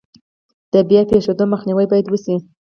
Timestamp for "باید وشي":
1.91-2.35